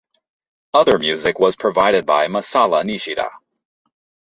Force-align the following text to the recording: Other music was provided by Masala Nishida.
Other 0.73 0.97
music 0.97 1.37
was 1.37 1.55
provided 1.55 2.07
by 2.07 2.25
Masala 2.25 2.83
Nishida. 2.83 3.29